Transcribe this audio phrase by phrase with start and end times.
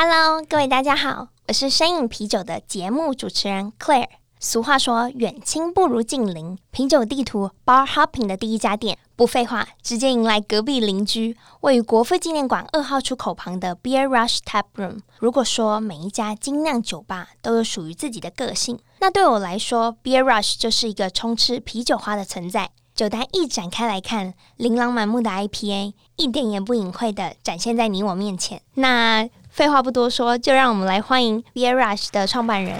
[0.00, 4.06] Hello，各位大家好，我是声饮啤酒的节目主持人 Claire。
[4.38, 6.56] 俗话说，远亲不如近邻。
[6.70, 15.00] 啤酒地图 Bar Hopping 的第一家店，不废话，直接迎来隔壁邻居，位于国父纪念馆二号出口旁的 Beer Rush Tap Room。
[15.18, 22.70] 如果说每一家精酿酒吧都有属于自己的个性，那对我来说，Beer Rush 就是一个充斥啤酒花的存在。
[22.94, 28.60] 酒单一展开来看，琳琅满目的 IPA，一点也不隐晦的展现在你我面前。
[28.74, 32.78] 那废话不多说，就让我们来欢迎 Beer Rush 的创办人，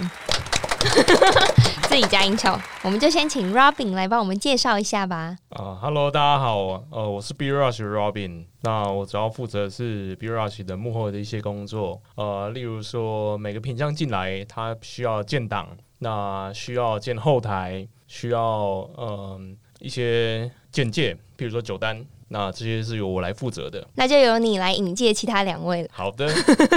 [1.88, 2.56] 自己加音效。
[2.84, 5.36] 我们就先请 Robin 来帮我们介绍一下吧。
[5.48, 8.44] 啊、uh,，Hello，大家好，呃，我是 Beer Rush 的 Robin。
[8.60, 15.66] 那我主要负责的是 Beer Rush 的幕后的一些工作，呃，例如说每个品项进来，它需要建档，
[15.98, 19.40] 那需要建后台，需要嗯、呃、
[19.80, 22.06] 一些简介，比如说酒单。
[22.30, 25.88] 那这些是由我来负责的，那就由你来引荐其他两位了。
[25.90, 26.30] 好的，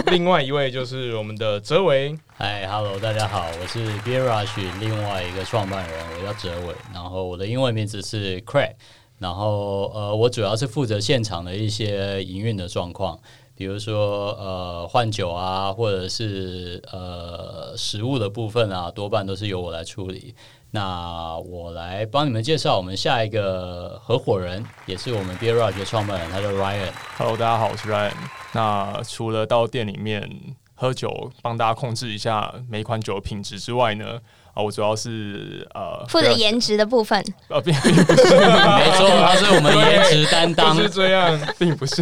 [0.05, 2.17] 另外一位就是我们的哲维。
[2.38, 8.75] 嗨，Hello，大家好，我是 Beer Rush 另外一个创办人，我叫哲维，然后我的英文名字是 Craig，
[9.19, 13.19] 然后呃，我主要是负责现场的一些营运的状况，
[13.53, 20.33] 比如说呃换酒啊，或者是呃食物的部分啊，多半都是由我来处理。
[20.73, 26.89] 那我来帮你们介绍我们下一个合伙人，也是我们 Beer Rush 的创办人，他叫 Ryan。
[27.17, 28.14] Hello，大家好，我是 Ryan。
[28.53, 30.25] 那除了到店里面
[30.73, 34.17] 喝酒，帮大家控制一下每一款酒的品质之外呢，
[34.54, 37.21] 啊，我主要是呃负责颜值的部分。
[37.49, 40.73] 呃、啊，并 并不是，没错，他是我们颜值担当。
[40.73, 42.02] 是这样，并不是。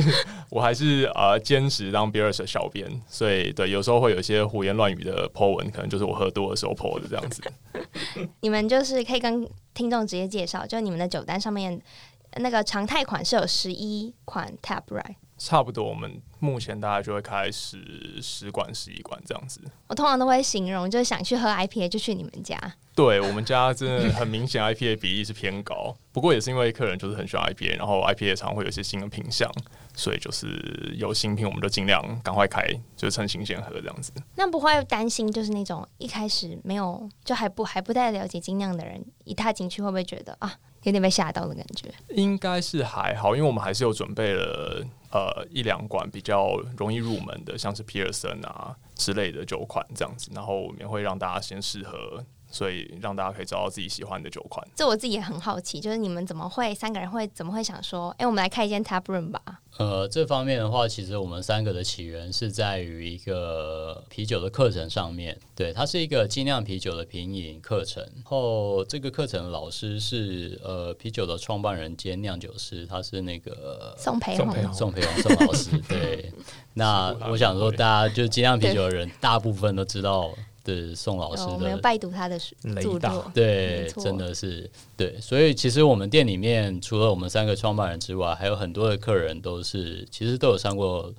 [0.52, 7.42] 我还是呃兼职当 Beer Rush 的小编，所以对，有时候会有一些胡言乱语的 po 文，可能就是我喝多的时候 po 的这样子。
[8.42, 11.82] 你们就是可以跟听众直接介绍，就你们的酒单上面
[12.38, 15.16] 那个常态款是有十一款 Tap Right。
[15.40, 19.62] 差不多，我们目前大概就会开十十馆、十一馆这样子。
[19.88, 22.60] 我通常都会形容，就是想去喝 IPA 就去你们家。
[22.94, 25.96] 对，我们家真的很明显， IPA 比例是偏高。
[26.12, 29.50] 不过也是因为客人就是很喜欢 IPA，然后 IPA 常会有一些新的品相，
[29.96, 32.62] 所以就是有新品我们就尽量赶快开，
[32.98, 34.12] 就是趁新鲜喝这样子。
[34.36, 41.90] 那不会担心，就是那种一开始没有就还不还不太了解精酿的人，一踏进去会不会觉得啊，有点被吓到的感觉？
[42.10, 44.86] 应该是还好，因为我们还是有准备了。
[45.12, 54.66] 呃，一两款比较容易入门的，像是皮尔森啊之类的酒款这样子，然后我们也会让大家先适合，所以让大家可以找到自己喜欢的酒款。
[54.76, 59.42] 这我自己也很好奇，就是你们怎么会三个人会怎么会想说，哎，我们来开一间 tap room 吧？
[59.78, 65.38] 呃，这方面的话，其实我们三个的起源是在于一个啤酒的课程上面。
[65.56, 68.04] 对，它是一个精酿啤酒的品饮课程。
[68.16, 75.78] 然后这个课程的老师是呃啤酒的创办人兼酿酒师，他是那个 宋培宏，宋培宏宋老师。
[75.88, 76.34] 对，
[76.74, 80.32] 那我想说，大家就精酿啤酒的人， 大部分都知道。
[80.66, 82.38] 是宋老师的，我没有拜读他的
[82.82, 85.20] 著作，对，真的是对。
[85.20, 91.12] 所以其实我们店里面除了我们三个创办人之外，还有很多的客人都是其实都有上过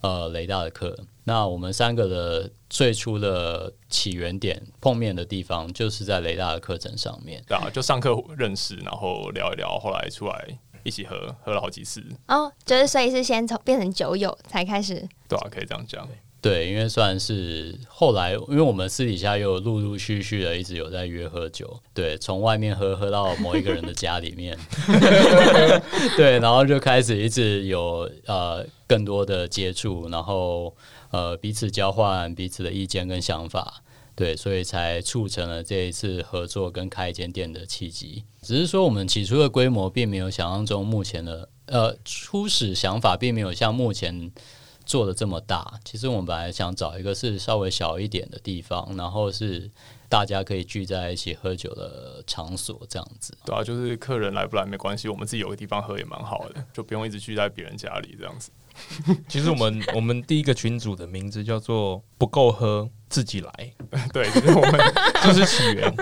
[0.00, 0.96] 呃雷大的课。
[1.24, 7.42] 那我们三个的最初的起源点碰面的地方，就是在雷大的课程上面。
[7.48, 10.46] 对啊，就上课认识，然后聊一聊，后来出来
[10.82, 12.04] 一起喝，喝了好几次。
[12.28, 14.96] 哦，就是所以是先从变成酒友才开始。
[15.26, 16.06] 对啊，可以这样讲。
[16.44, 24.54] 对，因为算是后来，因为我们私底下又陆陆续续的一直有在约喝酒，对，从外面喝喝到某一个人的家里面，
[26.18, 30.76] 对，然后就开始一直有呃更多的接触，然后
[31.12, 33.82] 呃彼此交换彼此的意见跟想法，
[34.14, 38.22] 对，所以才促成了这一次合作跟开一间店的契机。
[38.42, 44.30] 只是说我们起初的规模并没有想象中目前的呃初始想法并没有像目前。
[44.86, 49.70] 做的这么大，其实我们本来想找一个是稍微小一点的地方，然后是
[50.08, 53.36] 大家可以聚在一起喝酒的场所，这样子。
[53.44, 58.50] 对啊，就是客人来不来没关系，我们自己有个地方喝也蛮好的，就不用一直聚在别人家里这样子。
[59.28, 63.50] 其实我们我们第一个群组的名字叫做“不够喝自己来”，
[64.12, 64.80] 对，就是我们
[65.24, 65.92] 就是起源。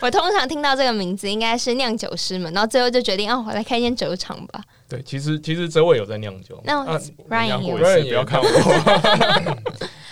[0.00, 4.62] 我通常听到这个名字，应该是酿酒师们，然后最后就决定，哦，我来开一间酒厂吧。
[4.88, 6.84] 对，其实其实哲伟有在酿酒，那
[7.28, 8.46] Ryan 也，Ryan 也要看我。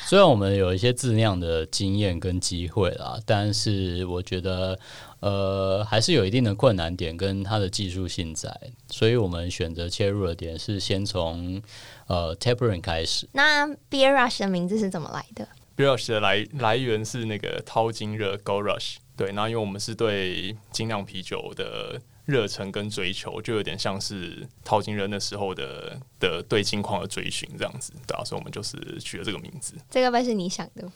[0.06, 4.78] 虽然我们有一些自酿的经验跟机会啦，但是我觉得。
[5.22, 8.54] 呃，还是有一定的困难点跟它的技术性在，
[8.88, 11.62] 所以我们选择切入的点是先从
[12.08, 13.28] 呃 tapering 开始。
[13.32, 22.00] 那 Beer Rush 的名字是怎么来的？Beer Rush 的来来源是那个淘金热 Gold Rush，对，然后因为我们是对精酿啤酒的。
[22.24, 29.74] 热忱跟追求就有点像是淘金人的时候的的对金矿的追寻这样子，对啊，所以我们就是取了这个名字。
[29.90, 30.88] 这个不是你想的？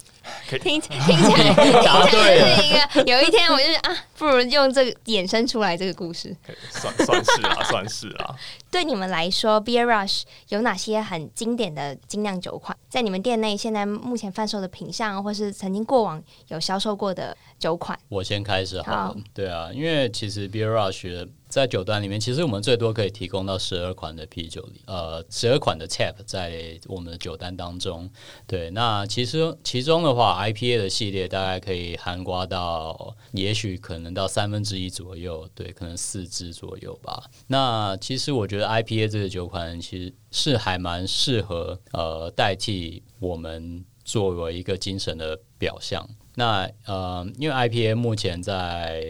[0.49, 2.57] 可以听听起来 答对了。
[2.57, 6.35] 是一个有一天我就是啊，不如用这个衍生出来这个故事。
[6.71, 8.35] 算算是啊，算是啊。
[8.71, 12.77] 对你们来说，Beer Rush 有哪些很经典的精酿酒款？
[12.89, 17.99] 在你们店内现在目前贩售的品相，或是曾经过往有销售过的酒款？
[18.09, 18.99] 我先开始好了。
[19.09, 28.11] 好，对啊，因为其实 Beer Rush 在酒单里面，其实我们最多可以提供到十二款的啤酒里，呃，十二款的 Tap 在我们的酒单当中。
[28.47, 37.31] 对，那其实其中的话，IPA 的系列大概可以涵盖到，也许可能到三分之一左右，对，可能四支左右吧。
[37.47, 46.09] 那其实我觉得 IPA 这个酒款其实是还蛮适合，呃，代替我们作为一个精神的表象。
[46.39, 49.03] 那呃，因为 IPA 目前在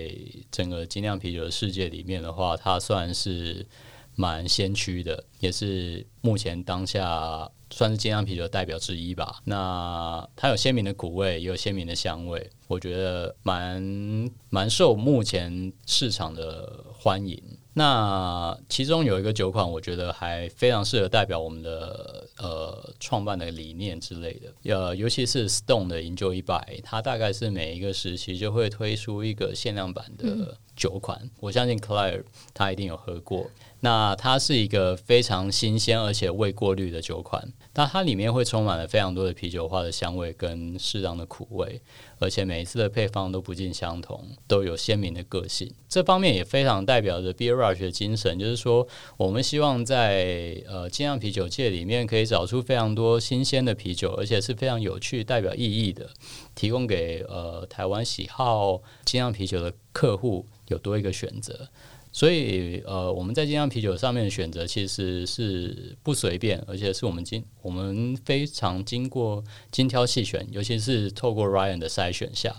[0.51, 3.67] 整个精酿啤酒的世界里面的话，它算是
[4.15, 9.41] 蛮先驱的，也是目前当下算是精酿啤酒的代表之一吧。
[9.43, 17.43] 那它有鲜明的苦味，也有鲜明的香味，我觉得蛮蛮受目前市场的欢迎。
[17.79, 24.75] 那其中有一个酒款，我觉得还非常适合代表我们的呃创办的理念之类的。
[24.75, 31.29] 呃，尤其是 Stone 的饮酒一百，它大概是每一个时期就会推出一个限量版的酒款。
[31.39, 32.25] 我相信 Claire
[32.55, 33.51] 他一定有喝过。
[33.81, 41.81] 那它是一个非常新鲜而且未过滤的酒款，那它里面会充满了非常多的啤酒花的香味跟适当的苦味，
[42.19, 45.73] 而且每一次的配方都不尽相同，都有鲜明的个性。
[45.89, 48.87] 这方面也非常代表着 Beer Rush 的精神，就是说
[49.17, 56.11] 我们希望在呃精酿啤酒界里面可以找出非常多新鲜的啤酒，而且是非常有趣、代表意义的，
[56.55, 61.69] 提供给呃台湾喜好精酿啤酒的客户有多一个选择。
[62.17, 72.57] 所以，呃，我们在精酿啤酒上面的选择其实是不随便，而且是我们经我们非常经过精挑细选，尤其是透过 Ryan 的筛选下。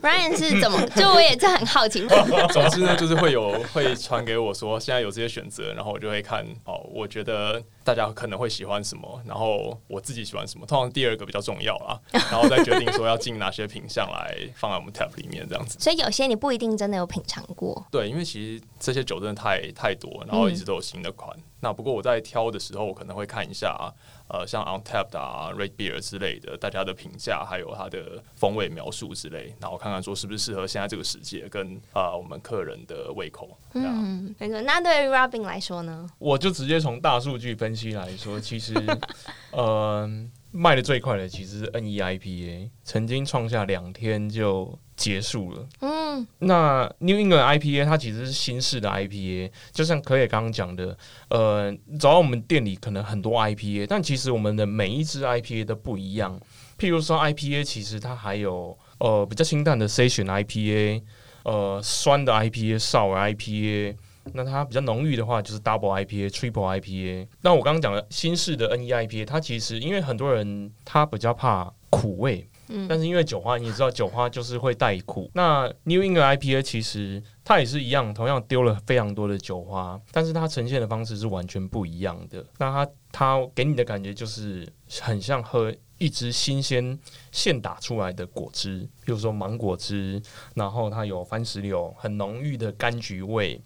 [0.00, 0.80] Ryan 是怎么？
[0.94, 2.06] 就我也是很好奇。
[2.52, 10.66] 总之呢，就是会有会传给我说，现在有这些选择，然后我就会看哦，我觉得大家可能会喜欢什么，然后我自己喜欢什么。
[10.66, 11.98] 通常第二个比较重要啦，
[12.30, 15.78] 然后再决定说要进哪些品相来放在我们 Tap 里面这样子。
[15.80, 17.86] 所以有些你不一定真的有品尝过。
[17.90, 21.36] 对，因为其实这些酒真的太太多，然后一直都有新的款。
[21.36, 23.92] 嗯、那不过我在挑的时候，我可能会看一下。
[24.28, 33.56] 呃，像 Untapped 啊、Rate Beer 之类的，大家的评价还有它的风味描述之类，然后看看说是不是适合现在这个时节跟啊、呃、我们客人的胃口。
[33.72, 34.60] 嗯，没错。
[34.62, 36.08] 那对于 Robin 来说呢？
[36.18, 38.74] 我就直接从大数据分析来说，其实，
[39.52, 40.08] 呃，
[40.50, 45.66] 卖的最快的其实是 NEIPA，曾经创下两天就结束了。
[45.80, 50.98] 嗯，那 New England IPA 它其实是新式的 IPA，就像可也刚刚讲的，
[51.30, 56.38] 呃，找到我们店里可能很多 IPA，但其实我们的每一支 IPA 都不一样。
[56.76, 61.02] 譬如说 IPA，其实它还有呃比较清淡的 Session IPA，
[61.44, 63.96] 呃酸的 IPA、Sour IPA，
[64.34, 67.28] 那它比较浓郁的话就是 Double IPA、Triple IPA。
[67.42, 72.48] 那我刚刚讲的新式的 NEIPA，它其实因为很多人他比较怕苦味。
[72.70, 75.30] 嗯但是因为酒花，你也知道酒花就是会带苦。
[75.32, 82.44] 那 New England IPA 其实它也是一样，同样丢了非常多的酒花，但是它呈现的方式是完全不一样的。
[82.58, 84.70] 那它它给你的感觉就是
[85.00, 86.98] 很像喝一支新鲜
[87.32, 90.20] 现打出来的果汁，比如说芒果汁，
[90.54, 93.58] 然后它有番石榴，很浓郁的柑橘味。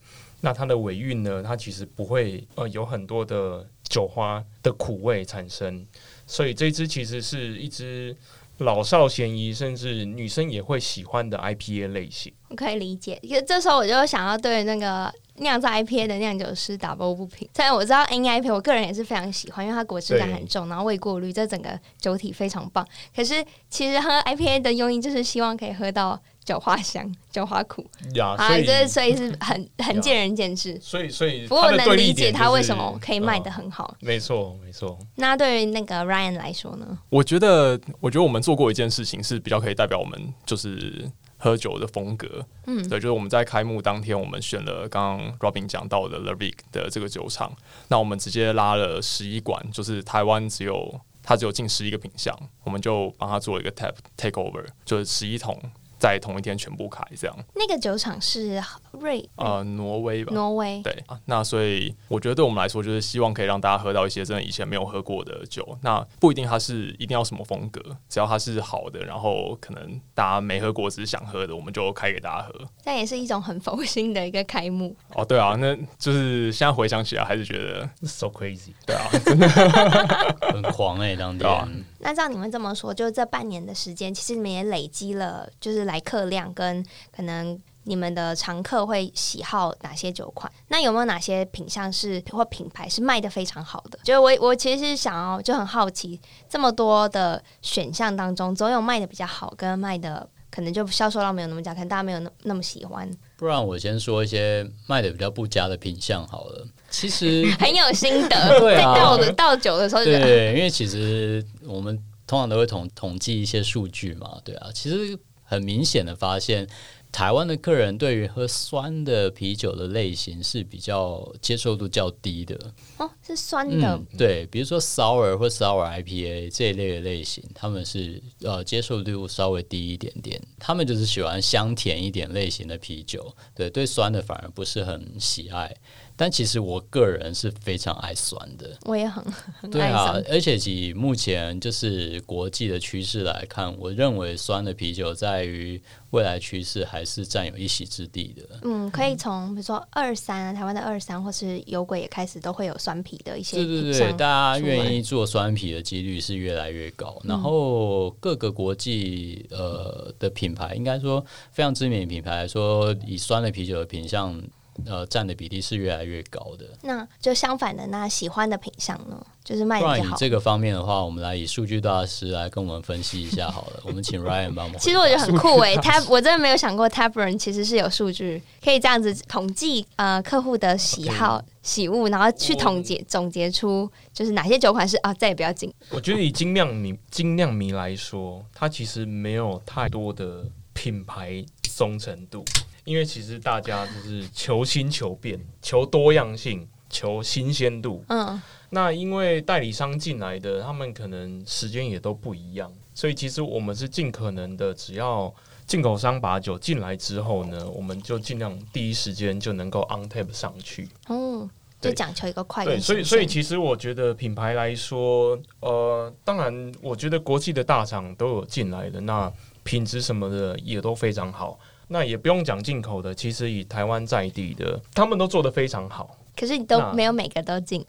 [0.43, 5.87] 那它的尾韵呢，它其实不会呃有很多的酒花的苦味产生，
[6.27, 8.15] 所以这支其实是一支。
[8.59, 13.19] 老少咸宜，甚至女生也会喜欢的 IPA 类型，我可以理解。
[13.23, 17.49] 因为这时候我就想要对那个酿造 IPA 的酿酒师打抱不平。
[17.57, 22.87] 虽然我知道 NIPA，我个人也是非常喜欢，因为它果汁感很重，然后未过滤，这整个酒体非常棒。
[23.17, 26.23] 可是其实喝 IPA 的用意就是希望可以喝到。
[26.45, 30.79] 酒花香，酒花苦呀，啊，这所以是很很见仁见智。
[30.81, 33.95] 所以所以，不过我能理解他为什么可以卖的很好。
[34.01, 34.99] 没错没错。
[35.15, 36.99] 那对于那个 Ryan 来说呢？
[37.09, 42.45] 我觉得，我觉得我们做过一件事情是比较可以代表我们就是喝酒的风格。
[42.67, 47.55] 嗯，对，就是我们在开幕当天，我们选了刚刚 Robin 讲到的 The Vic 的这个酒厂，
[47.87, 55.57] 那我们直接拉了十一管，就是台湾只有它只有近十一个品项，我们就帮他做一个 Tap Takeover，就是十一桶。
[56.03, 60.33] 在同一天全部开这样，那个酒厂是瑞呃挪威吧？
[60.35, 65.79] 挪威对啊，那所以我觉得对我们来说，就是希望可以让大家喝到一些真的以前没有喝过的酒。
[65.81, 72.53] 那不一定它是一定要什么风格，只要它是好的，然后可能大家没喝过只是想喝的，我们就开给大家喝。
[72.83, 75.25] 这也是一种很佛心的一个开幕 哦。
[75.25, 78.73] 对啊，那就是现在回想起来还是觉得 so crazy。
[78.85, 81.49] 对啊，真的很狂哎、欸，当天。
[81.49, 81.69] 啊、
[82.03, 90.53] 那照你们这么说，就这半年的时间，其实你们也累积了，就是来客量跟可能你们的常客会喜好哪些酒款？
[90.69, 93.99] 那有没有哪些品相是或品牌是卖的非常好的？
[94.03, 103.11] 就我我其实是想要就很好奇，这么多的选项当中，总有卖的比较好，跟卖的可能就销售量没有那么佳，可能大家没有那那么喜欢。
[103.37, 106.65] 不然我先说一些卖的比较不佳的品相好了。
[106.91, 115.19] 其实 很有心得， 对啊，倒的倒酒的时候，对，因为其实我们通常都会统统计一些数据嘛，对啊，其实。
[115.45, 116.67] 很明显的发现，
[117.13, 122.59] 台湾的客人对于喝酸的啤酒的类型是比较接受度较低的。
[122.97, 123.87] 哦，是酸的。
[123.87, 130.41] 嗯，对，比如说 sour 或 sour IPA 这一类的类型，他们是呃接受度稍微低一点点。
[130.59, 135.77] 他们就是喜欢香甜一点类型的啤酒，对，对酸的反而不是很喜爱。
[136.17, 139.25] 但其实我个人是非常爱酸的，我也很
[139.61, 139.71] 很爱酸。
[139.71, 148.61] 对啊，而且以目前就是国际的趋势来看，我认为酸的啤酒在于未来趋势还是占有一席之地的。
[148.63, 153.57] 嗯，可以从比如说二三啊，台湾的二三或是有鬼也开始都会有酸啤的一些。
[153.57, 157.21] 对对对，大家愿意做酸啤的几率是越来越高。
[157.25, 164.41] 然后各个国际呃的品牌，应该说非常知名的品牌来说，以酸的啤酒的品项。
[164.87, 166.67] 呃，占的比例是越来越高的。
[166.83, 170.17] 那就相反的，那喜欢的品相呢，就是卖的比较好。
[170.17, 173.81] 以这个方面的话，我们来以数据大师来跟我们分析一下好了。
[173.85, 174.79] 我们请 Ryan 帮忙。
[174.79, 181.45] 其实我觉得很酷诶，Tab 我真的没有想过 Taproom 其实是有数据可以这样子统计呃客户的喜好 Okay.
[181.63, 185.73] 喜恶，然后去统结总结出就是哪些酒款是啊再也不要进。
[185.91, 191.45] 我觉得以精酿迷精酿迷来说，它其实没有太多的品牌
[191.77, 192.45] 忠诚度。
[192.85, 198.05] 因为其实大家就是求新求变、求多样性、求新鲜度。
[198.09, 205.33] 嗯，那因为代理商进来的，他们可能时间也都不一样，所以其实我们是尽可能的，只要
[205.67, 210.89] 进口商把酒进来之后呢，我们就尽量第一时间就能够 on tap 上去。
[211.07, 211.49] 哦，
[211.81, 212.65] 就讲求一个快。
[212.65, 221.59] 对，所以所以其实我觉得品牌来说，呃，当然我觉得国际的大厂都有进来的，那品质什么的也都非常好。
[221.93, 226.17] 那也不用讲进口的，其实以台湾在地的，他们都做的非常好。
[226.35, 227.85] 可是你都没有每个都进，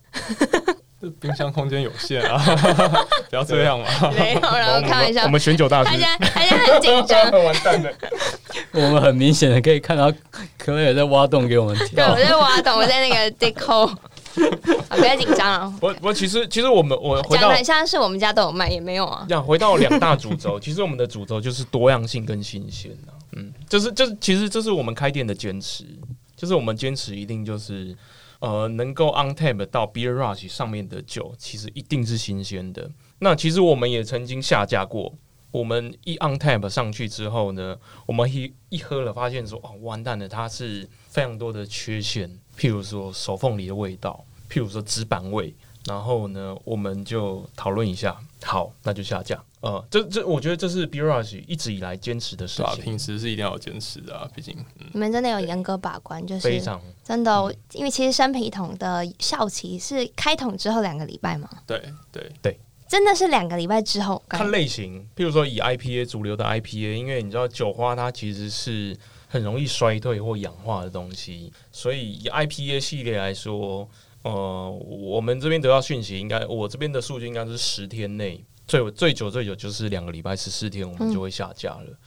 [1.20, 2.38] 冰箱空间有限啊！
[3.32, 3.86] 不要这样嘛。
[4.12, 5.24] 没有，然后开玩笑。
[5.24, 7.90] 我们选酒大师，大家大家很紧张， 完蛋了。
[8.74, 10.12] 我们很明显的可以看到，
[10.58, 12.14] 可能有在挖洞给我们跳。
[12.14, 13.96] 对，我在挖洞，我在那个 dig hole。
[14.90, 15.74] 不要紧张啊！
[15.80, 19.24] 我我其实其实我们我回到讲的像是我们家都有卖，也没有啊。
[19.30, 23.12] 这样回到两大主轴，其实我们的主轴就是多样性跟新鲜啊。
[23.36, 25.86] 嗯，就是就是，其实这是我们开店的坚持，
[26.36, 27.96] 就是我们坚持一定就是，
[28.40, 32.90] 呃，能够 on tap 到 Beer Rush 上面的酒，其实一定是新鲜的。
[33.20, 35.13] 那其实我们也曾经下架过，
[35.52, 45.54] 我们一 on tap 上去之后呢，我们一一喝了，发现说哦，完蛋了，它是非常多的缺陷，譬如说手缝里的味道，譬如说纸板味。
[45.86, 49.44] 然后呢，我们就讨论一下，好，那就下架。
[49.63, 52.65] 呃，这这，我觉得这是 Beer Rush 一直以来坚持的事情。
[52.65, 57.53] 啊，平时是一定要坚持的啊，毕竟、嗯、你们真的有严格把关，就是非常真的、哦。
[57.72, 61.50] 因为其实生啤桶的效期是开桶之后两个礼拜嘛。
[61.65, 64.22] 对对对，真的是两个礼拜之后。
[64.27, 68.93] 看类型，譬如说以 IPA 主流的 IPA，因为你知道酒花它其实是
[69.29, 73.89] 很容易衰退或氧化的东西，所以以 IPA 系列来说。
[74.24, 81.98] 呃，我们这边得到讯息，应该我这边的数据应该是十天内最最久最久就是两个礼拜十四天，我们就会下架了。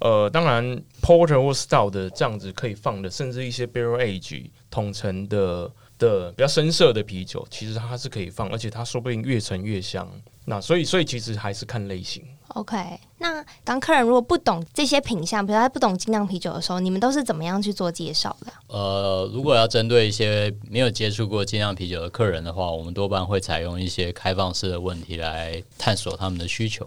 [0.00, 0.64] 嗯、呃，当然
[1.02, 10.08] ，Porter 或 Stout 的这样子可以放的，甚至一些 Barrel Age 统称的的比较深色的啤酒，其实它是可以放，而且它说不定越陈越香。
[10.44, 12.24] 那所以所以其实还是看类型。
[12.54, 18.52] OK，那当客人如果不懂这些品相，比如他不懂精酿啤酒的时候，你们都是怎么样去做介绍的？
[18.68, 26.86] 呃，如果要针对一些没有接触过精酿啤酒的客人的话，我们多半会采用一些开放式的问题来探索他们的需求，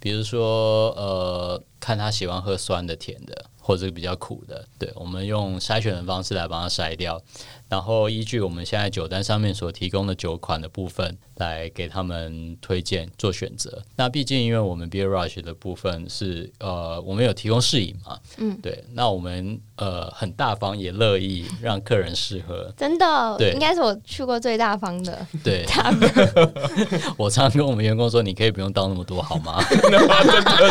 [0.00, 7.20] 比如说呃，看他喜欢喝酸的、甜的，或者比较苦的，对，我们用筛选的方式来帮他筛掉。
[7.72, 13.82] 然后依据我们现在酒单上面所提供的酒款的部分，来给他们推荐做选择。
[13.96, 18.82] 那毕竟因为我们 Beer Rush 的部分是呃，我们有提供试饮嘛，嗯，对。
[18.94, 22.72] 那我们呃很大方，也乐意让客人试喝。
[22.76, 25.26] 真的，对，应该是我去过最大方的。
[25.42, 25.64] 对，
[27.18, 29.62] 我常常跟我们员工说，你可以不用倒那么多好吗？
[29.68, 29.98] 真的，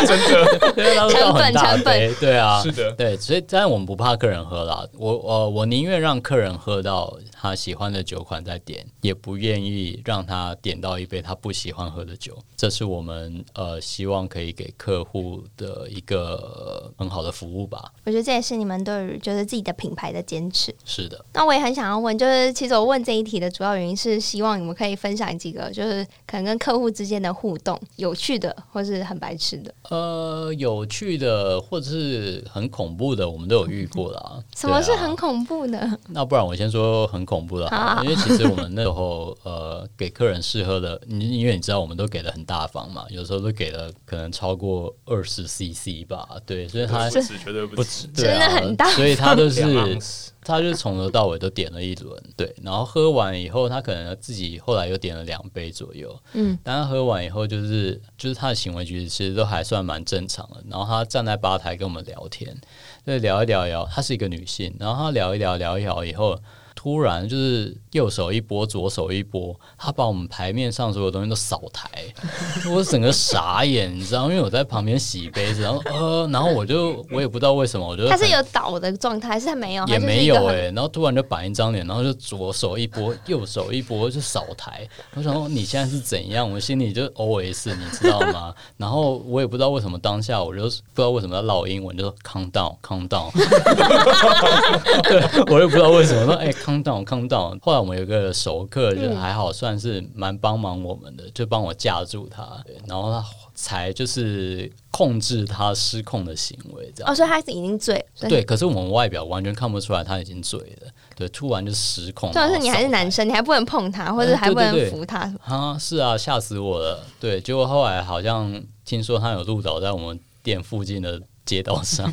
[0.06, 3.16] 真的，因为他们倒很大杯，对啊，是的，对。
[3.16, 4.86] 所以，但我们不怕客人喝啦。
[4.98, 7.18] 我呃，我宁愿让客人喝到。
[7.42, 12.38] 到他喜欢的酒款再点，也不愿意让他点到一杯他不喜欢喝的酒。
[12.56, 17.92] 这是我们呃希望可以给客户的一个很好的服务吧。
[18.04, 20.72] 我觉得这也是你们对于就是自己的品牌的坚持。
[20.84, 21.24] 是的。
[21.34, 29.74] 那我也很想要问，就是其实我问这一题的主要原因是希望你们可以分享几个，就是可能跟客户之间的互动，有趣的或是很白痴的。
[29.90, 34.42] 呃，有趣的或者是很恐怖的，我们都有遇过啦。
[34.54, 35.78] 什么是很恐怖的？
[35.80, 36.92] 啊、那不然我先说。
[37.08, 37.66] 很恐怖的，
[38.02, 49.62] 因为其实我们那时候呃给客人试喝的，你因为你知道我们都给的很大方嘛，有时候都给了可能超过二十 CC 吧，对，所以他不止绝对不止，真的很大，所以他都是
[50.44, 62.60] 他就从头到尾都点了一轮，对，然后喝完以后，他可能自己后来又点了两杯左右，嗯，但他喝完以后就是就是他的行为举止其实都还算蛮正常的，然后他站在吧台跟我们聊天，
[63.04, 66.36] 对，聊一聊聊，她是一个女性，然后他聊一聊聊一聊以后。
[66.82, 71.88] 突然就是右手一拨，左手一拨，他把我们牌面上所有东西都扫台，
[72.68, 74.24] 我整个傻眼，你知道？
[74.24, 79.86] 因为我在旁边洗杯子，然后呃，然后我就我也不知道为什么，我就他是有倒的状态，还是他没有？
[79.86, 84.84] 也没有哎、欸，然后突然就板一张脸，然后就左手一拨，右手一拨就扫台。
[85.14, 86.50] 我想说你现在是怎样？
[86.50, 88.52] 我心里就 OS，你知道吗？
[88.76, 93.30] 然后我也不知道为什么当下我就不知道为什么要唠英文，就说 calm down，calm down。
[95.08, 95.22] 对，
[95.54, 96.46] 我也不知道为什么说哎。
[96.46, 103.24] 欸康到康到，后来我们有个熟客，就还好，算是蛮帮忙我们的，就帮我架住他，然后他
[103.54, 107.12] 才就是控制他失控的行为，这样。
[107.12, 108.28] 哦，所以他是已经醉了。
[108.28, 110.88] 对，可是我们外表完全看不出来他已经醉了。
[111.14, 112.32] 对，突然就失控。
[112.32, 115.32] 主要是你还是男生，你还不能碰他，或者还不能扶他。
[115.44, 117.04] 啊，是啊，吓死我了。
[117.20, 121.20] 对，结果后来好像听说他有路倒在我们店附近的。
[121.44, 122.12] 街道上，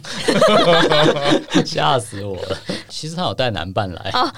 [1.65, 2.58] 吓死我了！
[2.89, 4.32] 其实他有带男伴来，哦、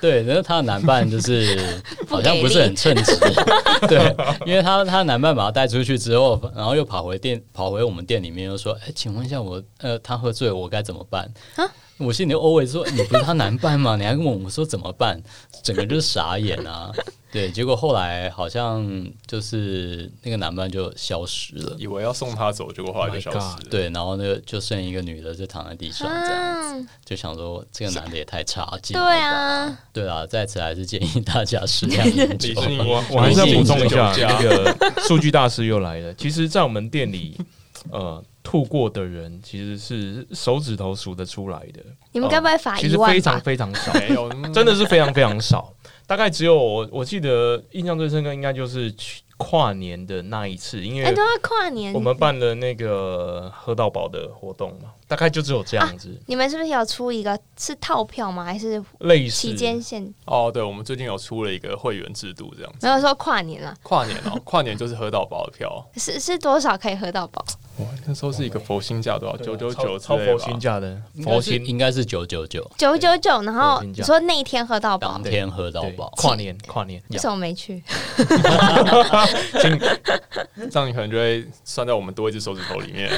[0.00, 1.58] 对，然后他的男伴就是
[2.08, 3.16] 好像不是很称职，
[3.86, 4.14] 对，
[4.46, 11.64] 因为他他的男伴把他带出去之后，然后又跑回店，跑回我们店里面，又说：“哎，请问一下我，呃，他喝醉了，我该怎么办？”啊
[12.00, 13.96] 我心里 always 说，你不是他男伴吗？
[13.96, 15.22] 你还跟我们说怎么办？
[15.62, 16.90] 整个就是傻眼啊！
[17.32, 23.52] 对，结果后来好像就是那个男伴就消失了，以为要送他走，结果后来就消失了。
[23.52, 29.04] Oh、对，然后那个就剩一个女的就躺在地上这样子，就想说这个男的也太差劲了。
[29.04, 32.52] 对啊，对啊，在此还是建议大家适量饮酒。
[32.56, 36.12] 我我还是要补充一下， 那个 数据大师又来了。
[36.14, 37.38] 其实，在我们店里，
[37.90, 38.24] 呃。
[38.42, 41.84] 吐过的人其实是手指头数得出来的。
[42.10, 42.80] 你们该不会罚一万？
[42.80, 45.70] 其实非常非常少， 没有，真的是非常非常少。
[46.06, 54.88] 大概只有我，我记得印象最深刻应该就是去跨年的那一次，因为哎，都要跨年，我们办了那个喝到饱的活动嘛。
[55.06, 56.08] 大概就只有这样子。
[56.08, 58.42] 啊、你们是不是有出一个是套票吗？
[58.42, 60.12] 还是类似期间限？
[60.24, 62.86] 哦，对，我们最近有出了一个会员制度，这样子。
[62.86, 63.76] 没有说跨年了。
[63.82, 65.84] 跨年哦，跨年就是喝到饱的票。
[65.96, 67.44] 是是多少可以喝到饱？
[67.78, 69.36] 哇，那时候是一个佛心价多少？
[69.38, 71.00] 九九九，超佛心价的。
[71.22, 73.40] 佛心应该是九九九，九九九。
[73.42, 77.02] 然后你说那一天喝到饱，当天喝到饱，跨年跨年。
[77.08, 77.82] 为什么没去？
[80.70, 83.10] 这样你可能就会算在我们多一只手指头里面。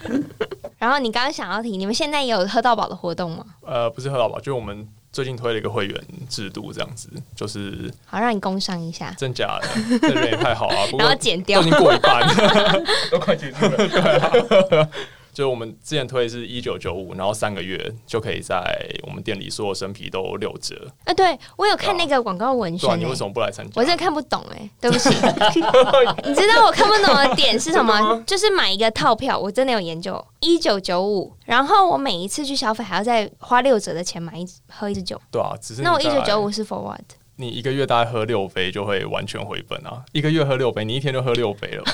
[0.78, 3.44] 然后你刚刚想要提，你们现在也有喝到饱的活动吗？
[3.62, 5.98] 呃，不是喝到饱，就是我们最近推了一个会员
[6.28, 10.84] 制度，这样子，就是好让你工商一下，真假的，这人也太好啊！
[10.98, 12.22] 然后剪掉，都已经过一半，
[13.10, 14.88] 都快结束了， 对啊。
[15.36, 18.64] 就我们之前推的是一九九五，然后三个月就可以在
[19.02, 20.90] 我们店里所有生啤都六折。
[21.04, 23.72] 啊，对我有看那个广告文宣，欸，你为什么不来参加？
[23.78, 25.10] 我真的看不懂哎，欸， 对不起。
[26.24, 28.18] 你知道我看不懂的点是什么？
[28.26, 35.20] 就是买一个套票，我真的有研究，一九九五，然后我每一次去消费还要再花六折的钱买一喝一支酒。
[35.30, 36.98] 对啊，只是那我一九九五是 for what？
[37.38, 40.02] 你一个月大概喝六杯就会完全回本啊！
[40.12, 41.92] 一个月喝六杯，你一天就喝六杯了吧？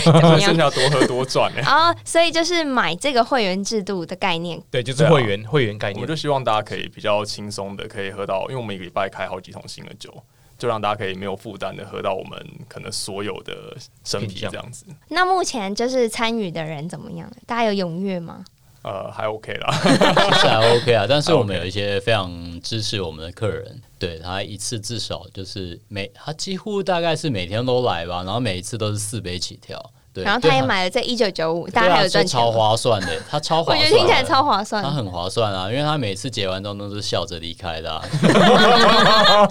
[0.40, 1.70] 剩下多喝多赚哎、欸！
[1.70, 6.02] 啊， 所以就是买这个会员制度的概念，对，就是会员、啊、会员概念。
[6.02, 10.12] 我就希望大家可以比较轻松的可以喝到，因为我们一个礼拜开好几桶新的酒，
[10.58, 14.84] 就让大家可以没有负担的喝到我们可能所有的生啤这样子。
[15.08, 17.30] 那目前就是参与的人怎么样？
[17.46, 18.44] 大家有踊跃吗？
[18.82, 21.06] 呃，还 OK 啦， 其实还 OK 啊。
[21.08, 29.78] 但是我们有一些非常支持我们的客人，对他一次至少就是每他几乎大概是每天都来吧，然后每一次都是四杯起跳。
[30.12, 38.02] 对，然后他也买了这一九九五，大家还有赚钱，超划算的，他超划算，我觉得听起来超划算，他很划算啊，因为他每次结完账都是笑着离开的，啊。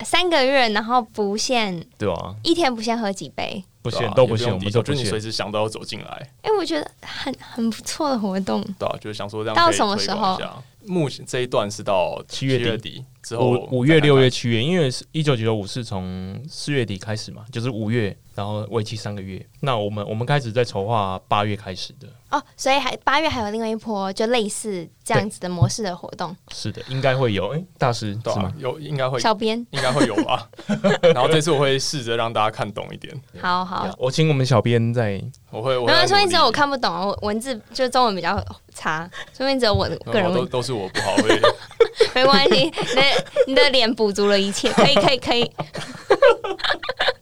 [0.04, 3.64] 三个月，然后不限，对啊，一天不限喝几杯。
[3.84, 4.96] 不行，都不行，我们都不行。
[4.96, 6.06] 就你随时想到要走进来。
[6.40, 8.64] 哎、欸，我觉得很很不错的活动。
[8.78, 9.54] 对啊，就是想说这样。
[9.54, 10.40] 到什么时候？
[10.86, 19.44] 目前这一段是到七，月底之后，五五月、六月、七月，因为是一九九九五是从四月底开始嘛，就是五月，然后为期三个月。
[19.60, 22.06] 那我们我们开始在筹划八月开始的。
[22.30, 26.36] 哦，所以还八月还有另外一波，就类似这样子的模式的活动。
[26.52, 27.54] 是的，应该会有。
[27.54, 28.52] 哎、欸，大师对、啊、是吗？
[28.58, 29.18] 有，应该会。
[29.20, 30.48] 小编应该会有吧。
[31.14, 33.14] 然后这次我会试着让大家看懂一点。
[33.40, 35.22] 好好，我请我们小编在。
[35.50, 35.78] 我会。
[35.86, 41.40] 没有，说明只有我看不懂，我文字就中文比较差，说明只有我个人都都是我不好，会
[42.14, 43.02] 没关系，你的
[43.46, 45.50] 你的脸补足了一切，可以可以可以。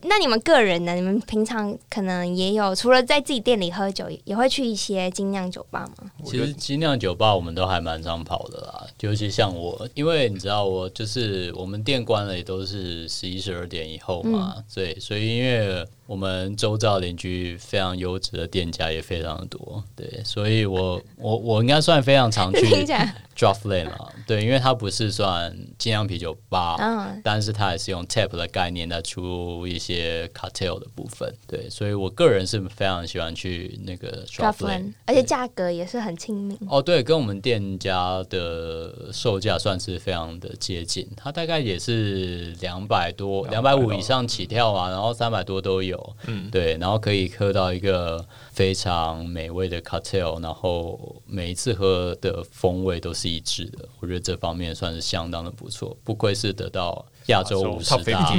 [0.05, 0.93] 那你们个人呢？
[0.93, 6.11] 你们平常可能也有，除了在自己店里喝酒，也会去一些精酿酒吧吗？
[6.25, 22.63] 其实精酿酒吧我们都还蛮常跑的啦，尤其像我，因为你知道我就是我们店关了也都是十一十二点以后嘛，嗯、对，所以因为我们周遭邻居非常优质的店家也非常的多，对，所以我我我应该算非常常去。
[23.35, 29.92] Draft Lane 啊，对，因为它不是算精酿啤酒吧，嗯，但是它也是用 Tap 的概念来出一些
[30.29, 36.57] Cocktail 的部分，对，所以我个人是非常喜欢去那个 Draft Lane，而且价格也是很亲民。
[36.69, 53.33] 哦，对，跟我们店家的售价算是非常的接近，它大概也是两百多、两百五以上起跳啊，然后三百多都有，嗯，对，然后可以喝到一个非常美味的 Cocktail，然后每一次喝的风味都是。
[53.33, 58.31] 一致的，我觉得这方面算是相当的不错，不愧是得到亚洲五十大，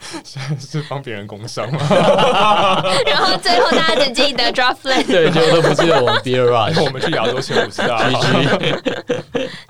[0.58, 1.78] 是帮别人工伤吗？
[3.06, 8.08] 然后最后大家只记得 Draft Lane，对，就都不记得我们 Beer Rush， 我们去亚洲前五十大。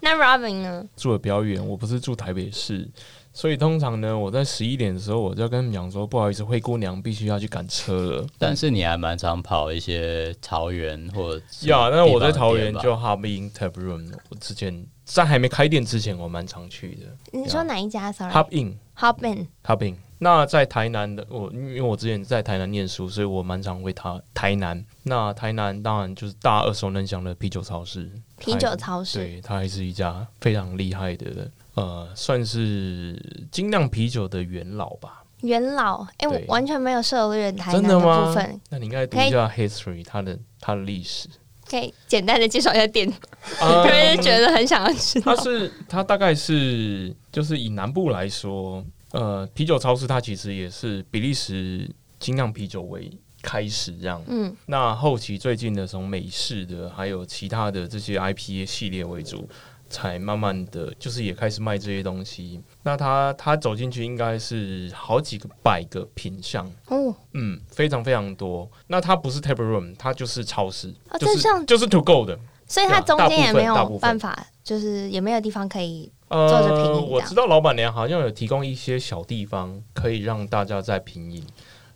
[0.01, 0.85] 那 Robin 呢？
[0.97, 2.89] 住的比较远，我不是住台北市。
[3.31, 8.27] 所以通常呢，我在十一点的时候，我就要跟他们讲说，不好意思，灰姑娘必须要去赶车了。
[8.37, 17.07] 但是你还蛮常跑一些桃园或者呀，那我在桃园就 Hop In Tap Room，我之前在还没开店之前，我蛮常去的。
[17.39, 19.97] 你说哪一家？Sorry，Hop In，Hop In，Hop In。
[20.19, 24.85] 那在台南的我，因为我之前在台南念书，所以我蛮常会台台南。
[25.05, 31.51] 那台南当然就是大家耳熟能详的啤酒超市，啤酒超市，对，它还是一家非常厉害的。
[31.75, 33.17] 呃，算是
[33.53, 35.23] 精酿啤酒的元老吧。
[35.43, 38.61] 元老，哎、欸，我完全没有涉猎台南的部分。
[38.71, 41.29] 那你应该读一下 history，它的它的历史。
[41.71, 43.07] 可以简单的介绍一下店，
[43.63, 45.37] 因为、嗯、觉得很想要知道。
[45.37, 53.11] 它是它大概是就是以南部来说，呃，啤酒超市它其实也是比利时精酿啤酒为
[53.43, 54.23] 开始这样。
[54.27, 59.49] 嗯，那后期最近的从美式的还有其他的这些 IPA 系列为主。
[59.91, 62.63] 才慢慢的就是也开始卖这些东西。
[62.83, 68.71] 那它它走进去应该是好几个百个品相哦，嗯，非常非常多。
[68.89, 72.39] 那它不是 tap room，它就是超市，哦、就是像就是 to go 的。
[72.67, 76.91] 所以它中间也没有办法，就是也没有地方可以坐着品饮。
[76.93, 81.45] 呃，我知道老板娘好像有提供一些小地方可以让大家在品饮，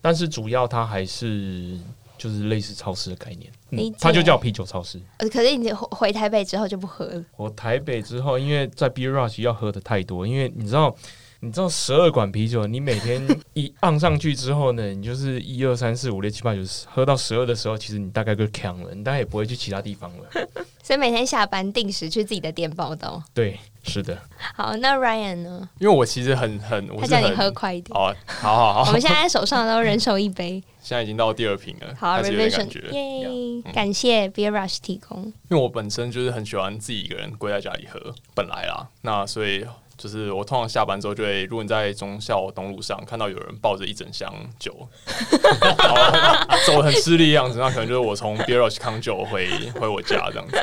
[0.00, 1.78] 但是主要它还是。
[2.18, 5.00] 就是类似超市的概念，嗯，它就叫啤酒超市。
[5.16, 7.24] 呃，可是你回台北之后就不喝了。
[7.36, 10.94] 我台北之后，因为在 Beer Rush 要喝的太多，因为你知道，
[11.44, 13.20] 你知道十二管啤酒，你每天
[13.54, 20.46] 一按上去之后呢， 你就是一二三四五六七八九十，喝到十二的时候，其实你大概就扛了，你大概也不会去其他地方了。
[20.84, 23.20] 所以每天下班定时去自己的店报道。
[23.34, 24.16] 对，是的。
[24.54, 25.68] 好，那 Ryan 呢？
[25.80, 27.98] 因为我其实很很，他叫你喝快一点。
[27.98, 28.86] 哦，好好好。
[28.86, 30.62] 我们现在手上都人手一杯。
[30.80, 35.24] 现在已经到第二瓶了，好，Revision，耶！Yeah, 感谢 Beer Rush 提供。
[35.50, 39.64] 因为我本身就是很喜欢自己一个人跪在家里喝，本来啦，那所以
[40.02, 44.76] 就是我通常下班之后就会，如果你在中校东路上看到有人抱着一整箱酒，
[46.66, 50.58] 走得很吃力的样子，那可能就是我从 Birch 扛酒回回我家这样子。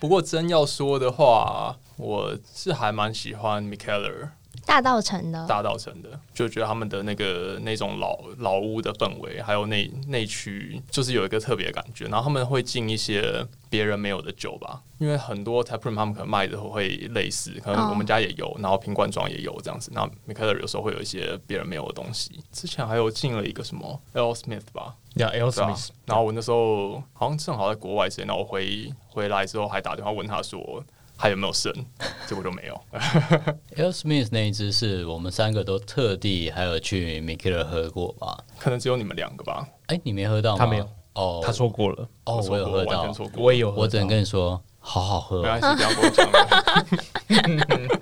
[0.00, 4.30] 不过真要说的话，我是还蛮喜欢 Mikkeller。
[4.64, 12.04] 大稻城的，大稻城的，就觉得他们的那个那种老老屋的氛围，还有那那区，就是有一个特别感觉。
[12.06, 19.90] 然后他们会进一些别人没有的酒吧，因为很多 taproom 他们可能卖的会类似，可能我们家也有，然后瓶罐装也有这样子。
[19.94, 22.40] 然后 Mikkeller 有时候会有一些别人没有的东西。
[22.52, 25.88] 之前还有进了一个什么 Ale Smith 吧，呀 Ale Smith。
[26.06, 30.82] 然后我那时候好像正好在国外时间，然后我回回来之后还打电话问他说。
[31.22, 31.72] 还有没有剩？
[32.26, 32.74] 结果就没有。
[33.78, 38.36] Ale Smith 那一支是我们三个都特地还有去 Mikkeller 喝过吧？
[38.58, 39.64] 可能只有你们两个吧？
[39.86, 40.58] 哎、欸，你没喝到吗？
[40.58, 40.84] 他没有。
[41.14, 42.02] 哦、oh,，他错过了。
[42.24, 43.82] 哦、oh,，我有喝到，我也有喝到。
[43.82, 45.42] 我只能跟你说，好好喝。
[45.42, 47.98] 没关系，不要跟我讲了。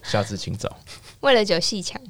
[0.02, 0.74] 下次请早。
[1.20, 2.00] 为了酒细抢。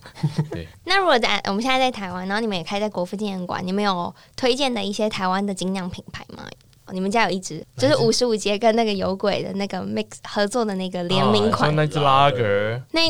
[0.52, 0.68] 对。
[0.84, 6.44] 那如果在我们现在在台湾，然后你们也开在国父纪念馆，你们有推荐的一些台湾的精酿品牌吗？
[6.92, 13.00] 你们家有一只，就是五十五节跟那个有鬼的那个 mix 合作的那个联名款，啊、那只拉格，那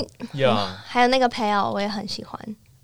[0.87, 2.39] 还有那个 pale 我也很喜欢。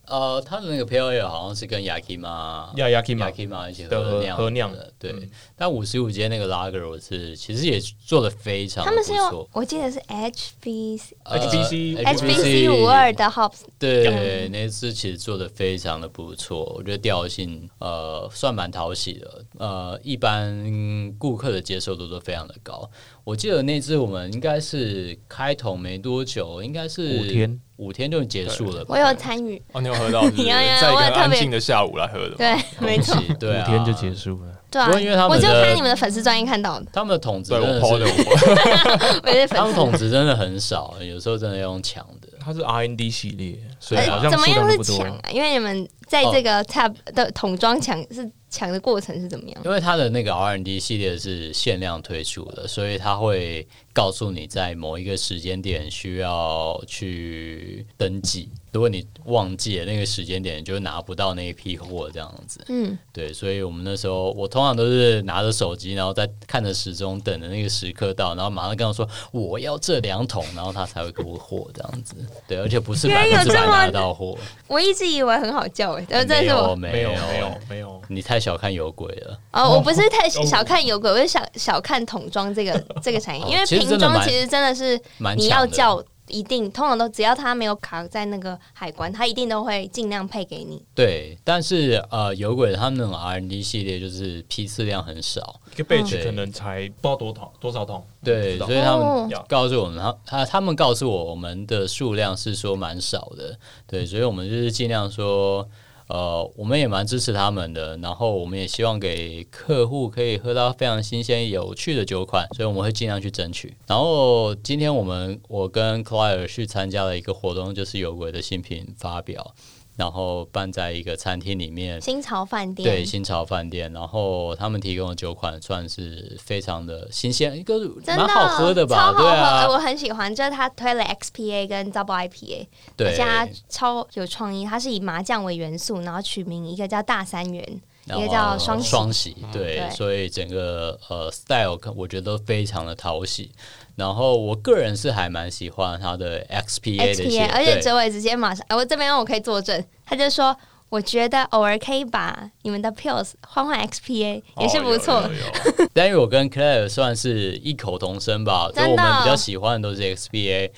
[0.07, 5.13] 呃，他的那个 pale ale 好像是跟 Yakima 呀 Yakima Yakima 一起合酿合酿的，对。
[5.13, 22.89] 嗯、但五十五街那个 lager 我是其实也做的非常的，他们是用我记得是 HBC、呃、HBC HBC 五二的 hops，对，嗯、那次其实做的非常的不错，我觉得调性呃算蛮讨喜的，呃，一般顾客的接受度都非常的高。
[23.25, 27.61] 我记得那次我们应该是开桶没多久，应该是五天。
[27.77, 29.61] 五天就结束了，我有参与。
[29.73, 30.45] 哦，你有喝到 是不是？
[30.45, 32.35] 在一个安静的下午来喝的。
[32.37, 34.53] 对， 没错，对、啊，五天就结束了。
[34.71, 36.87] 对啊，因为他们我就看你们的粉丝专业看到的。
[36.93, 42.29] 他们的桶子真的是，我的我 他们桶子真的很少，有时候真的要用抢的。
[42.41, 45.21] 它是 R N D 系列，所以好像怎么样是抢啊？
[45.31, 48.31] 因为你们在这个 Tab 的桶装抢是。
[48.57, 49.61] 抢的过程是怎么样？
[49.67, 58.49] 因为它的那个 R N D 系列是限量推出的，所以它会告诉你在某一个时间点需要去登记。
[58.73, 62.61] 如果你忘记了那个时间点，你就拿不到那一批货，这样子。
[62.69, 72.17] 嗯，对，所以我们那时候，我通常都是拿着手机，然后在看着时钟，等着那个时刻到，然后马上跟他说我要这两桶，然后他才会给我货，这样子。
[72.47, 74.37] 对，而且不是百分之百拿到货。
[74.67, 79.37] 我一直以为很好叫诶、欸，但是我没有没有没有，你太小看有鬼了。
[79.53, 85.01] 哦，我不是太小看有鬼，我是小小看桶装这个 这个产业，因为瓶装其实真的是
[85.37, 86.01] 你要叫。
[86.29, 90.83] 一定，通常都只要他没有卡在那个海关，他一定都会尽量配给你。
[90.93, 98.05] 对，但是呃，有鬼他们那种 R N D 系列就是批次量很少，一个 batch 可能才不知道多少多少桶。
[98.25, 103.57] 对，所以他们告诉我们，他他他们告诉我，我们的数量是说蛮少的。
[103.87, 105.69] 对，所以我们就是尽量说。
[106.09, 113.75] 呃，我们也蛮支持他们的，然后我们也希望给客户可以喝到非常新鲜、有趣的酒款，所以我们会尽量去争取。
[113.87, 119.55] 然后今天我们我跟 Clare 去参加了一个活动，就是有鬼的新品发表。
[119.97, 122.87] 然后办在一个餐厅里面，新潮饭店。
[122.89, 123.91] 对，新潮饭店。
[123.93, 128.97] 然后他们提供的酒款算是非常的新鲜，一个蛮好喝的吧？
[128.97, 130.33] 超好喝，对啊，我很喜欢。
[130.35, 134.65] 就是他推了 XPA 跟 Double IPA，对，而且他超有创意。
[134.67, 139.35] 他是以麻酱为元素，然后取名一个叫大三元，一个叫双双喜。
[139.53, 143.51] 对，对，所以整个呃 style 我觉得都非常的讨喜。
[143.97, 150.57] 然后我个人是还蛮喜欢他的 XPA 的，XPA，而且哲伟直接马上，我这边我可以作证，他就说
[150.89, 155.15] 我觉得偶尔可以把你们的 pills 换换 XPA 也是不错。
[155.17, 155.31] 哦、
[155.93, 160.71] 但因为我跟 Claire 算是异口同声吧，就我们比较喜欢的都是 XPA，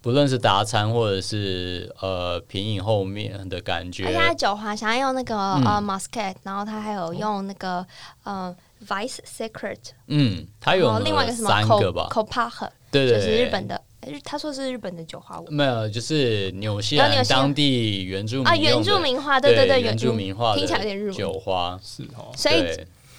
[0.00, 4.04] 不论是搭餐或者是呃品饮后面的感觉。
[4.06, 7.86] 而且他酒花想要用那个、嗯、呃 Muscat，然后他还有用那个
[8.24, 8.54] 呃。
[8.86, 13.80] Vice Secret，嗯，他有另外一个什么三个吧，Kopach，对对，就是日本的，
[14.24, 21.12] 他说是日本的酒花，没有，就是纽西兰当地原住民啊，原住民花，对对对，原住民花，听起来有点日文。
[21.12, 21.78] 酒花。
[21.82, 22.64] 是哦，所以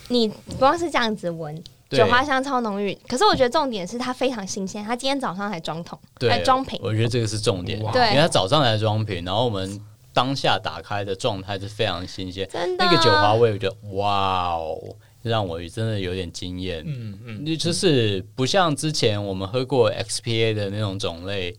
[0.10, 9.82] 你不光是这样子闻，酒花香超浓郁，可是我觉得重点是它非常新鲜，它今天早上才装桶，才装瓶，我觉得这个是重点，对，因为它早上才装瓶，然后我们
[10.14, 14.78] 当下打开的状态是非常新鲜，真的，那个酒花味，我觉得哇哦。
[15.30, 21.56] 让我真的有点惊艳，嗯嗯，就是不像之前我们喝过 XPA 的那种种类，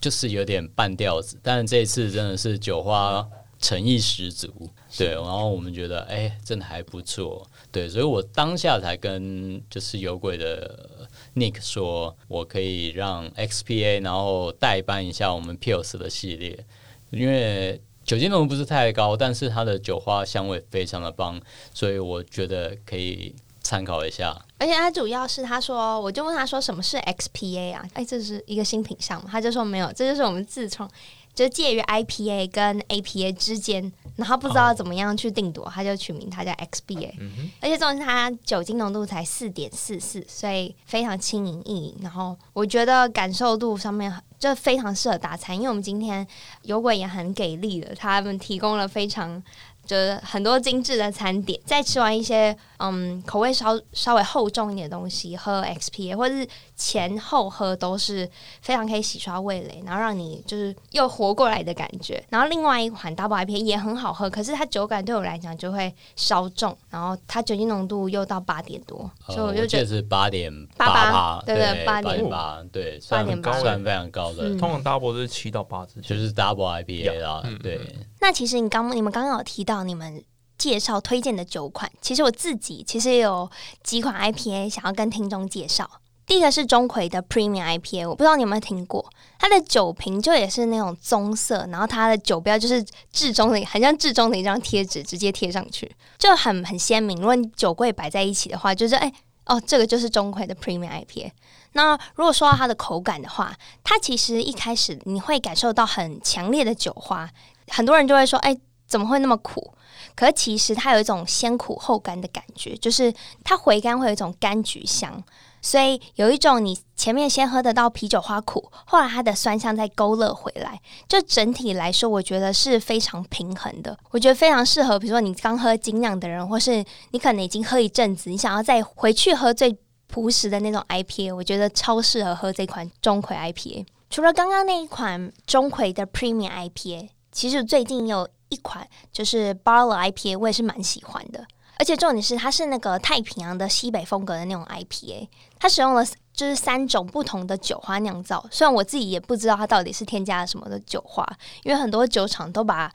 [0.00, 4.48] 就是有点半吊子，但是这次真的是酒花诚意十足，
[4.96, 16.64] 对，然后我们觉得哎、欸，真的还不错，对，所以我当下才跟就是有鬼的 Nick 说，我可以让 XPA 然后代班一下我们 Pills 的系列，
[17.10, 21.40] 因为酒精浓度不是太高，但是它的酒花香味非常的棒，
[21.72, 24.36] 所以我觉得可以参考一下。
[24.58, 27.84] 而且他主要是他说，我就问他说什么是 XPA 啊？
[27.94, 29.28] 哎，这是一个新品项嘛？
[29.30, 30.90] 他就说没有，这就是我们自创。
[31.40, 37.14] 就介于 IPA 跟 APA 之间，然后不知道怎么样去定夺，他就取名它叫 XBA。
[37.62, 41.96] 而且重点是它酒精浓度才四点四四，所以非常轻盈易饮。
[42.02, 46.26] 然后我觉得感受度上面就非常适合大餐，因为我们今天
[46.64, 49.42] 有鬼也很给力的，他们提供了非常。
[49.90, 62.22] 就是很多精致的餐点，再吃完一些嗯口味稍稍微厚重一点的东西，喝 XPA 或者是前后喝都是非常可以洗刷味蕾，然后让你就是又活过来的感觉。
[62.28, 74.50] 然后另外一款 Double IPA 也很好喝，可是它酒感对我来讲就会稍重，然后它酒精浓度又到八点多，呃、所以我就觉得是八点八八，对对八点八，对八点八算非常高的。
[74.50, 77.80] 嗯、通常 Double 是七到八之间，就是 Double IPA 啦，嗯、对。
[78.20, 80.22] 那其实你刚你们刚刚有提到你们
[80.56, 83.50] 介绍推荐的酒款，其实我自己其实有
[83.82, 85.90] 几款 IPA 想要跟听众介绍。
[86.26, 89.04] 第一个是钟馗的 Premium IPA，我不知道你有没有听过，
[89.36, 97.18] 它的酒瓶就也是那种棕色，然后它的酒标就是至中的，很像至中的一张贴纸，直接贴上去就很很鲜明。
[97.18, 99.12] 如果你酒柜摆在一起的话，就是哎
[99.46, 101.32] 哦，这个就是钟馗的 Premium IPA。
[101.72, 103.52] 那如果说到它的口感的话，
[103.82, 107.28] 它其实一开始你会感受到很强烈的酒花。
[107.70, 108.56] 很多人就会说：“哎，
[108.86, 109.72] 怎么会那么苦？”
[110.14, 113.12] 可是其实它有一种先苦后甘的感觉，就是
[113.44, 115.22] 它回甘会有一种柑橘香，
[115.62, 120.78] 所以有一种你前面先喝得到啤酒花苦，后来它的酸香再勾勒回来，
[121.08, 123.96] 就整体来说，我觉得是非常平衡的。
[124.10, 129.74] 我觉得非常适合，比如说你刚喝精酿的人，或是你可能已经喝一阵子，你想要再回去喝最
[130.08, 133.86] 朴实的那种 IPA，我觉得超适合喝这款钟馗 IPA。
[134.10, 137.08] 除了刚刚那一款钟馗的 Premium IPA。
[137.32, 141.46] 其实最近有一款就是 Barley IPA，我也是蛮喜欢的。
[141.78, 148.46] 而且重点是，它是那个太平洋的西北风格的那种 IPA，它使用了就是三种不同的酒花酿造。
[148.50, 151.26] 虽然我自己也不知道它到底是添加了什么的酒花，
[151.62, 152.92] 因为很多酒厂都把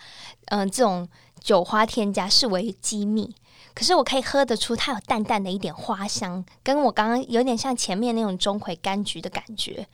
[0.50, 1.08] 嗯、这种
[1.40, 3.34] 酒花添加视为机密。
[3.74, 9.88] 可是我可以喝得出它有淡淡的一点花香，跟我刚刚有点像前面那种钟馗柑橘的感觉。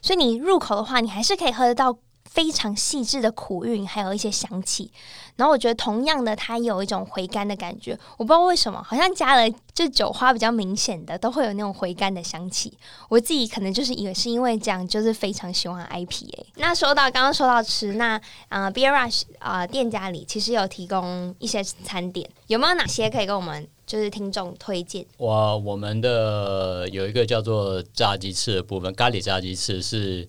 [0.00, 1.96] 所以你入口的话，你还是可以喝得到。
[2.32, 4.90] 非常细致的苦韵，还有一些香气。
[5.36, 7.98] 然后我觉得同样的，它有一种回甘的感觉。
[8.16, 12.72] 我不知道为什么，好像加了就酒花比较明显的，都会有那种回甘的香气。
[13.08, 16.46] 我自己可能就是以为是因为这样，就是非常喜欢 IPA。
[16.56, 25.04] 那说到刚刚说到吃，那啊、Beer Rush 啊、店家里其实有提供一些餐点，有没有哪些可以跟我们就是听众推荐？
[25.18, 30.28] 哇，我们的有一个叫做炸鸡翅的部分，咖喱炸鸡翅是。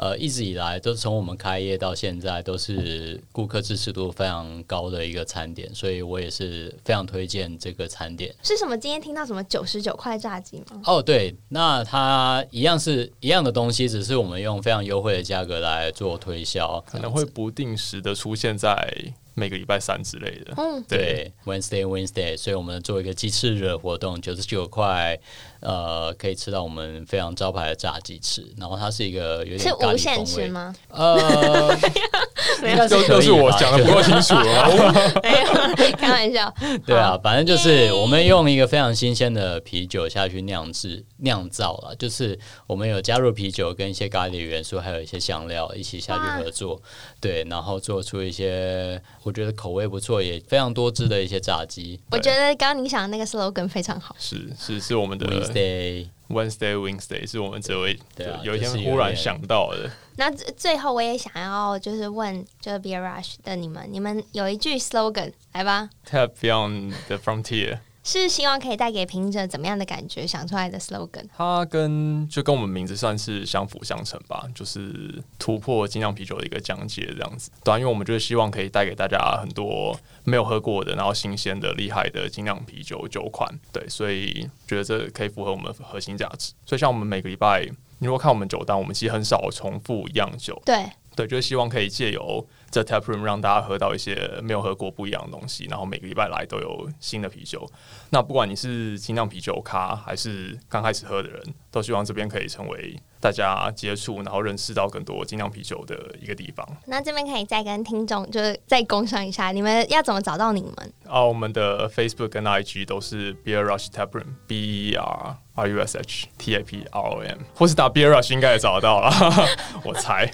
[0.00, 8.34] 呃，一直以来都是从我们开业到现在，都是顾客支持度非常高的一个餐点，所以我也是非常推荐这个餐点。
[8.42, 8.78] 是什么？
[8.78, 10.80] 今天听到什么九十九块炸鸡吗？
[10.86, 19.12] 哦，对，那它一样是一样的东西，只是我们用非常优惠的价格来做推销，可能会不定时的出现在。
[19.40, 25.18] 每个礼拜三之类的，嗯，对，Wednesday Wednesday，所以我们做一个鸡翅日的活动，九十九块，
[25.60, 30.76] 呃，可以吃到我们非常招牌的炸鸡翅，然后它是一个有点咖喱风味，是无限吃吗？
[30.88, 31.74] 呃，
[32.68, 36.52] 应该是就是我讲的不够清楚了， 没有，开玩笑，
[36.86, 46.80] 对啊，反正就是我们用一个非常新鲜的啤酒下去酿制酿造了，就是我们有加入啤酒跟一些咖喱元素，还有一些香料一起下去合作，
[47.20, 49.00] 对，然后做出一些。
[49.22, 52.00] 我觉得口味不错，也非常多汁的一些炸鸡。
[52.10, 57.98] 我觉得刚刚你想的那个 slogan 非常好，是是是我们的 Wednesday Wednesday Wednesday 是我们这位
[58.42, 59.90] 有一天忽然想到的。
[60.16, 67.78] 那最后我也想要就是问，就是 Beer Rush 的你们，你们有一句 slogan 来吧？Tap Beyond the Frontier。
[68.02, 70.26] 是希望可以带给评者怎么样的感觉？
[70.26, 77.50] 想出来的 slogan，它跟就跟我们名字算是相辅相成吧，就是突破精酿啤酒的一个讲解这样子。
[77.62, 83.48] 对啊，因为我们就是希望可以带给大家很多没有喝过的，然后新鲜的、厉害的精酿啤酒酒款。
[83.70, 86.52] 对，所以觉得这可以符合我们核心价值。
[86.64, 87.66] 所以像我们每个礼拜，
[87.98, 90.60] 你如果看我们酒单，我们其实很少重复一样酒。
[90.64, 97.68] 对，对，就是希望可以借由这 tap room 让大家喝到一些没有喝过不一样的东西，然后每个礼拜来都有新的啤酒。
[98.10, 106.66] 那不管你是精酿啤酒咖，还是刚开始喝的人，都希望这边可以成为大家接触，然后认识到更多精酿啤酒的一个地方。
[106.86, 110.92] 那这边可以再跟听众就是再工商一下，你们要怎么找到你们？
[111.06, 116.60] 啊，我们的 Facebook 跟 IG 都是 Beer Rush Taproom，B E R R U S H T A
[116.60, 119.10] P R O M，或是打 Beer Rush 应该也找得到了，
[119.84, 120.30] 我猜。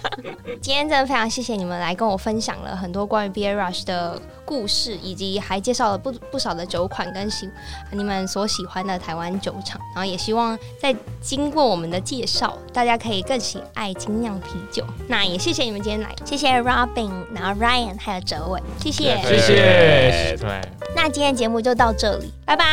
[0.61, 7.49] 今天真的非常谢谢你们来跟我分享了很多关于 Beer Rush 的故事，以及还介绍了不不少的酒款跟喜
[7.91, 14.83] 你们所喜欢的台湾酒厂，然后也希望在经过我们的介绍，大家可以更喜爱精酿啤酒。
[15.07, 16.57] 那也谢谢你们今天来，谢谢。
[16.57, 20.61] Robin，然后 Ryan 还有哲伟，谢谢，谢谢，对。
[20.95, 22.55] 那今天节目就到这里，拜。
[22.55, 22.65] 拜，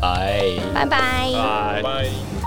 [0.00, 1.74] 拜，拜拜，拜。
[1.74, 2.41] 拜拜